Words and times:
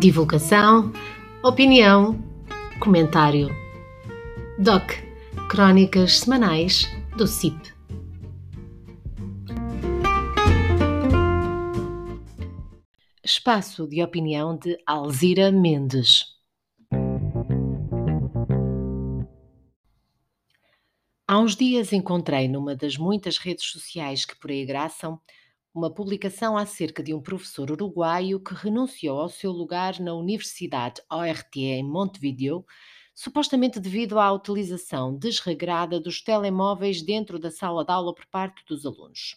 Divulgação, 0.00 0.94
opinião, 1.44 2.18
comentário. 2.80 3.48
DOC 4.58 4.94
Crónicas 5.50 6.20
Semanais 6.20 6.86
do 7.18 7.26
CIP. 7.26 7.74
Espaço 13.22 13.86
de 13.86 14.02
opinião 14.02 14.56
de 14.56 14.78
Alzira 14.86 15.52
Mendes. 15.52 16.24
Há 21.28 21.38
uns 21.38 21.54
dias 21.54 21.92
encontrei 21.92 22.48
numa 22.48 22.74
das 22.74 22.96
muitas 22.96 23.36
redes 23.36 23.66
sociais 23.66 24.24
que 24.24 24.34
por 24.34 24.50
aí 24.50 24.64
graçam 24.64 25.20
uma 25.74 25.92
publicação 25.92 26.56
acerca 26.56 27.02
de 27.02 27.14
um 27.14 27.22
professor 27.22 27.70
uruguaio 27.70 28.42
que 28.42 28.54
renunciou 28.54 29.20
ao 29.20 29.28
seu 29.28 29.52
lugar 29.52 30.00
na 30.00 30.14
Universidade 30.14 31.00
ORT 31.10 31.56
em 31.56 31.84
Montevideo, 31.84 32.64
supostamente 33.14 33.78
devido 33.78 34.18
à 34.18 34.32
utilização 34.32 35.16
desregrada 35.16 36.00
dos 36.00 36.22
telemóveis 36.22 37.02
dentro 37.02 37.38
da 37.38 37.50
sala 37.50 37.84
de 37.84 37.92
aula 37.92 38.14
por 38.14 38.26
parte 38.26 38.64
dos 38.66 38.84
alunos. 38.84 39.36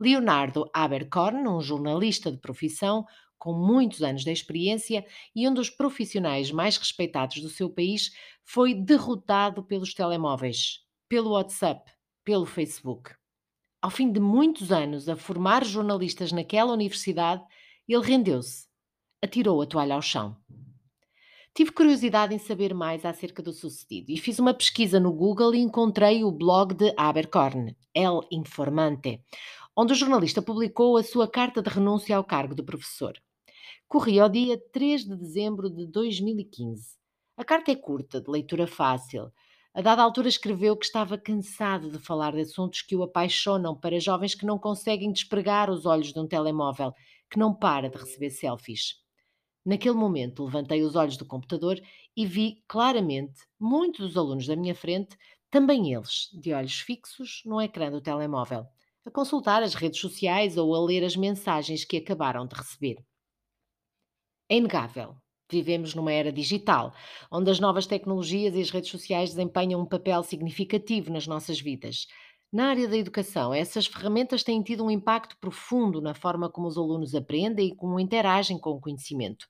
Leonardo 0.00 0.70
Abercorn, 0.72 1.46
um 1.46 1.60
jornalista 1.60 2.30
de 2.32 2.38
profissão 2.38 3.04
com 3.38 3.52
muitos 3.52 4.02
anos 4.02 4.22
de 4.22 4.30
experiência 4.30 5.04
e 5.34 5.48
um 5.48 5.52
dos 5.52 5.70
profissionais 5.70 6.50
mais 6.50 6.76
respeitados 6.76 7.40
do 7.40 7.48
seu 7.48 7.70
país, 7.70 8.12
foi 8.44 8.74
derrotado 8.74 9.64
pelos 9.64 9.94
telemóveis, 9.94 10.84
pelo 11.08 11.30
WhatsApp, 11.30 11.90
pelo 12.22 12.44
Facebook. 12.44 13.19
Ao 13.82 13.88
fim 13.90 14.12
de 14.12 14.20
muitos 14.20 14.70
anos 14.70 15.08
a 15.08 15.16
formar 15.16 15.64
jornalistas 15.64 16.32
naquela 16.32 16.74
universidade, 16.74 17.42
ele 17.88 18.04
rendeu-se, 18.04 18.68
atirou 19.22 19.62
a 19.62 19.66
toalha 19.66 19.94
ao 19.94 20.02
chão. 20.02 20.36
Tive 21.54 21.72
curiosidade 21.72 22.34
em 22.34 22.38
saber 22.38 22.74
mais 22.74 23.06
acerca 23.06 23.42
do 23.42 23.54
sucedido 23.54 24.12
e 24.12 24.18
fiz 24.18 24.38
uma 24.38 24.52
pesquisa 24.52 25.00
no 25.00 25.10
Google 25.12 25.54
e 25.54 25.60
encontrei 25.60 26.22
o 26.22 26.30
blog 26.30 26.74
de 26.74 26.92
Abercorn, 26.94 27.74
El 27.94 28.20
Informante, 28.30 29.24
onde 29.74 29.94
o 29.94 29.96
jornalista 29.96 30.42
publicou 30.42 30.98
a 30.98 31.02
sua 31.02 31.26
carta 31.26 31.62
de 31.62 31.70
renúncia 31.70 32.16
ao 32.16 32.24
cargo 32.24 32.54
de 32.54 32.62
professor. 32.62 33.14
Corria 33.88 34.24
ao 34.24 34.28
dia 34.28 34.60
3 34.72 35.06
de 35.06 35.16
dezembro 35.16 35.70
de 35.70 35.86
2015. 35.86 36.98
A 37.34 37.44
carta 37.44 37.72
é 37.72 37.76
curta, 37.76 38.20
de 38.20 38.30
leitura 38.30 38.66
fácil, 38.66 39.32
a 39.72 39.80
dada 39.80 40.02
altura 40.02 40.28
escreveu 40.28 40.76
que 40.76 40.84
estava 40.84 41.16
cansado 41.16 41.90
de 41.90 41.98
falar 41.98 42.32
de 42.32 42.40
assuntos 42.40 42.82
que 42.82 42.96
o 42.96 43.02
apaixonam 43.04 43.78
para 43.78 44.00
jovens 44.00 44.34
que 44.34 44.44
não 44.44 44.58
conseguem 44.58 45.12
despregar 45.12 45.70
os 45.70 45.86
olhos 45.86 46.12
de 46.12 46.18
um 46.18 46.26
telemóvel, 46.26 46.92
que 47.30 47.38
não 47.38 47.54
para 47.54 47.88
de 47.88 47.96
receber 47.96 48.30
selfies. 48.30 48.94
Naquele 49.64 49.94
momento, 49.94 50.44
levantei 50.44 50.82
os 50.82 50.96
olhos 50.96 51.16
do 51.16 51.24
computador 51.24 51.80
e 52.16 52.26
vi 52.26 52.64
claramente 52.66 53.42
muitos 53.60 54.08
dos 54.08 54.16
alunos 54.16 54.46
da 54.46 54.56
minha 54.56 54.74
frente, 54.74 55.16
também 55.50 55.92
eles, 55.92 56.28
de 56.32 56.52
olhos 56.52 56.80
fixos 56.80 57.42
no 57.44 57.60
ecrã 57.60 57.90
do 57.90 58.00
telemóvel, 58.00 58.66
a 59.06 59.10
consultar 59.10 59.62
as 59.62 59.74
redes 59.74 60.00
sociais 60.00 60.56
ou 60.56 60.74
a 60.74 60.80
ler 60.80 61.04
as 61.04 61.14
mensagens 61.14 61.84
que 61.84 61.96
acabaram 61.96 62.46
de 62.46 62.56
receber. 62.56 62.96
É 64.48 64.56
inegável, 64.56 65.16
Vivemos 65.50 65.94
numa 65.94 66.12
era 66.12 66.32
digital, 66.32 66.94
onde 67.30 67.50
as 67.50 67.60
novas 67.60 67.86
tecnologias 67.86 68.54
e 68.54 68.60
as 68.60 68.70
redes 68.70 68.90
sociais 68.90 69.30
desempenham 69.30 69.80
um 69.80 69.86
papel 69.86 70.22
significativo 70.22 71.12
nas 71.12 71.26
nossas 71.26 71.60
vidas. 71.60 72.06
Na 72.52 72.70
área 72.70 72.88
da 72.88 72.96
educação, 72.96 73.54
essas 73.54 73.86
ferramentas 73.86 74.42
têm 74.42 74.60
tido 74.60 74.84
um 74.84 74.90
impacto 74.90 75.36
profundo 75.38 76.00
na 76.00 76.14
forma 76.14 76.50
como 76.50 76.66
os 76.66 76.76
alunos 76.76 77.14
aprendem 77.14 77.68
e 77.68 77.76
como 77.76 78.00
interagem 78.00 78.58
com 78.58 78.70
o 78.70 78.80
conhecimento. 78.80 79.46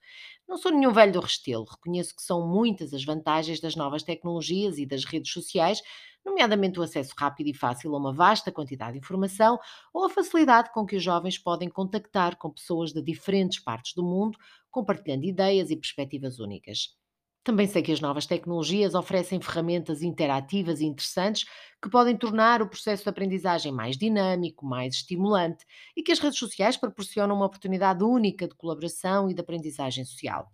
Não 0.51 0.57
sou 0.57 0.71
nenhum 0.71 0.93
velho 0.93 1.13
do 1.13 1.19
restelo, 1.19 1.65
reconheço 1.65 2.15
que 2.15 2.21
são 2.21 2.47
muitas 2.47 2.93
as 2.93 3.03
vantagens 3.03 3.59
das 3.59 3.75
novas 3.75 4.03
tecnologias 4.03 4.77
e 4.77 4.85
das 4.85 5.03
redes 5.03 5.31
sociais, 5.33 5.81
nomeadamente 6.23 6.79
o 6.79 6.83
acesso 6.83 7.15
rápido 7.17 7.47
e 7.47 7.55
fácil 7.55 7.95
a 7.95 7.97
uma 7.97 8.13
vasta 8.13 8.51
quantidade 8.51 8.93
de 8.93 8.99
informação 8.99 9.57
ou 9.91 10.05
a 10.05 10.09
facilidade 10.11 10.71
com 10.73 10.85
que 10.85 10.95
os 10.97 11.01
jovens 11.03 11.39
podem 11.39 11.69
contactar 11.69 12.37
com 12.37 12.51
pessoas 12.51 12.93
de 12.93 13.01
diferentes 13.01 13.59
partes 13.63 13.95
do 13.95 14.03
mundo, 14.03 14.37
compartilhando 14.69 15.23
ideias 15.25 15.71
e 15.71 15.75
perspectivas 15.75 16.37
únicas. 16.37 16.95
Também 17.43 17.67
sei 17.67 17.81
que 17.81 17.91
as 17.91 17.99
novas 17.99 18.27
tecnologias 18.27 18.93
oferecem 18.93 19.41
ferramentas 19.41 20.03
interativas 20.03 20.79
e 20.79 20.85
interessantes 20.85 21.45
que 21.81 21.89
podem 21.89 22.15
tornar 22.15 22.61
o 22.61 22.69
processo 22.69 23.03
de 23.03 23.09
aprendizagem 23.09 23.71
mais 23.71 23.97
dinâmico, 23.97 24.63
mais 24.65 24.95
estimulante 24.95 25.65
e 25.97 26.03
que 26.03 26.11
as 26.11 26.19
redes 26.19 26.37
sociais 26.37 26.77
proporcionam 26.77 27.35
uma 27.35 27.47
oportunidade 27.47 28.03
única 28.03 28.47
de 28.47 28.53
colaboração 28.55 29.29
e 29.29 29.33
de 29.33 29.41
aprendizagem 29.41 30.05
social. 30.05 30.51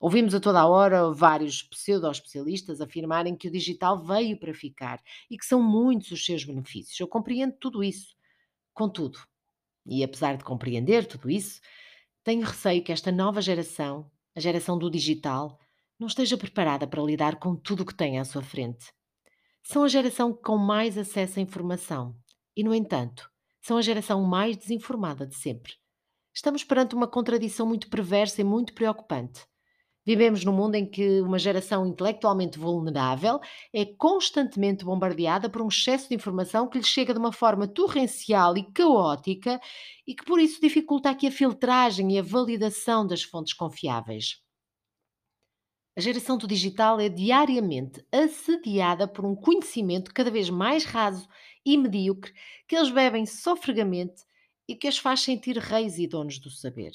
Ouvimos 0.00 0.34
a 0.34 0.40
toda 0.40 0.60
a 0.60 0.66
hora 0.66 1.12
vários 1.12 1.62
pseudo-especialistas 1.62 2.80
afirmarem 2.80 3.36
que 3.36 3.48
o 3.48 3.52
digital 3.52 4.02
veio 4.02 4.38
para 4.38 4.54
ficar 4.54 5.00
e 5.30 5.36
que 5.36 5.44
são 5.44 5.62
muitos 5.62 6.10
os 6.12 6.24
seus 6.24 6.44
benefícios. 6.44 6.98
Eu 6.98 7.08
compreendo 7.08 7.54
tudo 7.60 7.84
isso. 7.84 8.16
Contudo, 8.74 9.18
e 9.86 10.04
apesar 10.04 10.36
de 10.36 10.44
compreender 10.44 11.06
tudo 11.06 11.30
isso, 11.30 11.60
tenho 12.24 12.46
receio 12.46 12.84
que 12.84 12.92
esta 12.92 13.12
nova 13.12 13.42
geração, 13.42 14.10
a 14.36 14.40
geração 14.40 14.78
do 14.78 14.90
digital, 14.90 15.58
não 16.00 16.06
esteja 16.06 16.38
preparada 16.38 16.86
para 16.86 17.02
lidar 17.02 17.36
com 17.36 17.54
tudo 17.54 17.82
o 17.82 17.86
que 17.86 17.94
tem 17.94 18.18
à 18.18 18.24
sua 18.24 18.40
frente. 18.40 18.86
São 19.62 19.84
a 19.84 19.88
geração 19.88 20.32
com 20.32 20.56
mais 20.56 20.96
acesso 20.96 21.38
à 21.38 21.42
informação 21.42 22.16
e, 22.56 22.64
no 22.64 22.74
entanto, 22.74 23.30
são 23.60 23.76
a 23.76 23.82
geração 23.82 24.22
mais 24.24 24.56
desinformada 24.56 25.26
de 25.26 25.34
sempre. 25.34 25.74
Estamos 26.34 26.64
perante 26.64 26.94
uma 26.94 27.06
contradição 27.06 27.66
muito 27.66 27.90
perversa 27.90 28.40
e 28.40 28.44
muito 28.44 28.72
preocupante. 28.72 29.44
Vivemos 30.06 30.42
num 30.42 30.54
mundo 30.54 30.76
em 30.76 30.88
que 30.88 31.20
uma 31.20 31.38
geração 31.38 31.86
intelectualmente 31.86 32.58
vulnerável 32.58 33.38
é 33.70 33.84
constantemente 33.84 34.82
bombardeada 34.82 35.50
por 35.50 35.60
um 35.60 35.68
excesso 35.68 36.08
de 36.08 36.14
informação 36.14 36.66
que 36.66 36.78
lhe 36.78 36.84
chega 36.84 37.12
de 37.12 37.18
uma 37.18 37.32
forma 37.32 37.68
torrencial 37.68 38.56
e 38.56 38.72
caótica 38.72 39.60
e 40.06 40.14
que 40.14 40.24
por 40.24 40.40
isso 40.40 40.58
dificulta 40.62 41.10
aqui 41.10 41.26
a 41.26 41.30
filtragem 41.30 42.12
e 42.12 42.18
a 42.18 42.22
validação 42.22 43.06
das 43.06 43.22
fontes 43.22 43.52
confiáveis. 43.52 44.40
A 45.96 46.00
geração 46.00 46.38
do 46.38 46.46
digital 46.46 47.00
é 47.00 47.08
diariamente 47.08 48.04
assediada 48.12 49.06
por 49.06 49.24
um 49.24 49.34
conhecimento 49.34 50.14
cada 50.14 50.30
vez 50.30 50.48
mais 50.48 50.84
raso 50.84 51.28
e 51.64 51.76
medíocre 51.76 52.32
que 52.66 52.76
eles 52.76 52.90
bebem 52.90 53.26
sofregamente 53.26 54.22
e 54.68 54.74
que 54.74 54.88
as 54.88 54.98
faz 54.98 55.20
sentir 55.20 55.58
reis 55.58 55.98
e 55.98 56.06
donos 56.06 56.38
do 56.38 56.50
saber 56.50 56.92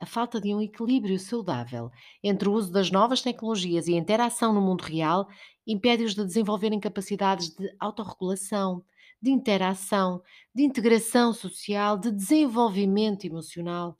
a 0.00 0.06
falta 0.06 0.40
de 0.40 0.54
um 0.54 0.62
equilíbrio 0.62 1.18
saudável 1.18 1.90
entre 2.22 2.48
o 2.48 2.52
uso 2.52 2.70
das 2.70 2.90
novas 2.90 3.20
tecnologias 3.20 3.88
e 3.88 3.94
a 3.94 3.98
interação 3.98 4.52
no 4.52 4.60
mundo 4.60 4.82
real 4.82 5.28
impede-os 5.66 6.14
de 6.14 6.24
desenvolverem 6.24 6.78
capacidades 6.78 7.50
de 7.50 7.74
autorregulação, 7.78 8.84
de 9.20 9.30
interação, 9.30 10.22
de 10.54 10.62
integração 10.62 11.32
social, 11.32 11.98
de 11.98 12.12
desenvolvimento 12.12 13.24
emocional. 13.24 13.98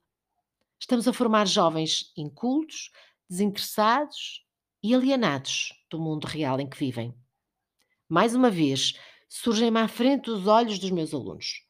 Estamos 0.81 1.09
a 1.09 1.13
formar 1.13 1.47
jovens 1.47 2.13
incultos, 2.17 2.93
desinteressados 3.29 4.45
e 4.83 4.95
alienados 4.95 5.73
do 5.91 5.99
mundo 5.99 6.25
real 6.25 6.61
em 6.61 6.69
que 6.69 6.79
vivem. 6.79 7.15
Mais 8.09 8.35
uma 8.35 8.51
vez, 8.51 8.95
surgem-me 9.29 9.81
à 9.81 9.89
frente 9.89 10.31
os 10.31 10.47
olhos 10.47 10.79
dos 10.79 10.91
meus 10.91 11.13
alunos. 11.13 11.63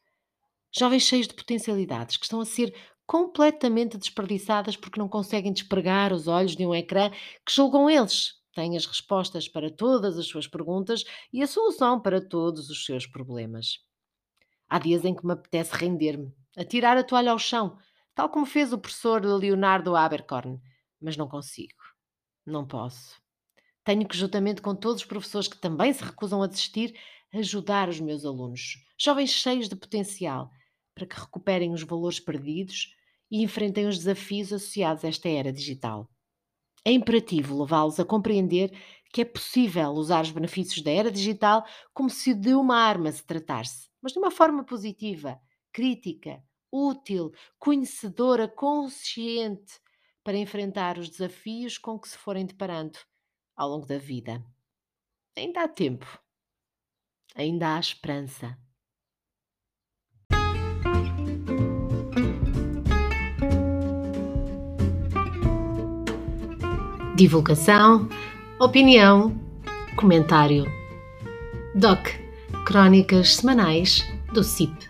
Jovens 0.71 1.03
cheios 1.03 1.27
de 1.27 1.33
potencialidades 1.33 2.17
que 2.17 2.25
estão 2.25 2.39
a 2.39 2.45
ser 2.45 2.73
completamente 3.05 3.97
desperdiçadas 3.97 4.77
porque 4.77 4.99
não 4.99 5.09
conseguem 5.09 5.51
despregar 5.51 6.13
os 6.13 6.27
olhos 6.27 6.55
de 6.55 6.65
um 6.65 6.75
ecrã 6.75 7.09
que 7.09 7.51
julgam 7.51 7.89
eles 7.89 8.39
têm 8.53 8.75
as 8.75 8.85
respostas 8.85 9.47
para 9.47 9.71
todas 9.71 10.17
as 10.17 10.27
suas 10.27 10.47
perguntas 10.47 11.03
e 11.31 11.41
a 11.41 11.47
solução 11.47 11.99
para 11.99 12.21
todos 12.21 12.69
os 12.69 12.85
seus 12.85 13.07
problemas. 13.07 13.79
Há 14.67 14.79
dias 14.79 15.03
em 15.05 15.15
que 15.15 15.25
me 15.25 15.33
apetece 15.33 15.75
render-me, 15.75 16.31
atirar 16.57 16.97
a 16.97 17.03
toalha 17.03 17.31
ao 17.31 17.39
chão, 17.39 17.77
tal 18.13 18.29
como 18.29 18.45
fez 18.45 18.71
o 18.71 18.77
professor 18.77 19.23
Leonardo 19.25 19.95
Abercorn, 19.95 20.59
mas 21.01 21.17
não 21.17 21.27
consigo. 21.27 21.81
Não 22.45 22.65
posso. 22.65 23.21
Tenho 23.83 24.07
que, 24.07 24.17
juntamente 24.17 24.61
com 24.61 24.75
todos 24.75 25.01
os 25.01 25.07
professores 25.07 25.47
que 25.47 25.57
também 25.57 25.93
se 25.93 26.03
recusam 26.03 26.43
a 26.43 26.47
desistir, 26.47 26.95
ajudar 27.33 27.89
os 27.89 27.99
meus 27.99 28.25
alunos, 28.25 28.83
jovens 28.97 29.29
cheios 29.31 29.69
de 29.69 29.75
potencial, 29.75 30.51
para 30.93 31.05
que 31.05 31.19
recuperem 31.19 31.73
os 31.73 31.83
valores 31.83 32.19
perdidos 32.19 32.95
e 33.31 33.43
enfrentem 33.43 33.87
os 33.87 33.97
desafios 33.97 34.51
associados 34.51 35.05
a 35.05 35.07
esta 35.07 35.29
era 35.29 35.51
digital. 35.51 36.09
É 36.83 36.91
imperativo 36.91 37.61
levá-los 37.61 37.99
a 37.99 38.05
compreender 38.05 38.71
que 39.11 39.21
é 39.21 39.25
possível 39.25 39.89
usar 39.91 40.23
os 40.23 40.31
benefícios 40.31 40.81
da 40.81 40.91
era 40.91 41.11
digital 41.11 41.65
como 41.93 42.09
se 42.09 42.33
de 42.33 42.53
uma 42.53 42.77
arma 42.77 43.11
se 43.11 43.23
tratasse, 43.23 43.89
mas 44.01 44.13
de 44.13 44.19
uma 44.19 44.31
forma 44.31 44.63
positiva, 44.63 45.39
crítica, 45.71 46.43
útil, 46.71 47.31
conhecedora, 47.57 48.47
consciente, 48.47 49.79
para 50.23 50.37
enfrentar 50.37 50.97
os 50.97 51.09
desafios 51.09 51.77
com 51.77 51.99
que 51.99 52.09
se 52.09 52.17
forem 52.17 52.45
deparando 52.45 52.99
ao 53.55 53.69
longo 53.69 53.85
da 53.85 53.97
vida. 53.97 54.43
Ainda 55.37 55.63
há 55.63 55.67
tempo, 55.67 56.05
ainda 57.35 57.75
há 57.75 57.79
esperança. 57.79 58.57
Divulgação, 67.15 68.07
opinião, 68.61 69.37
comentário. 69.97 70.63
DOC 71.75 72.17
Crónicas 72.65 73.35
Semanais 73.35 74.01
do 74.33 74.41
CIP. 74.41 74.89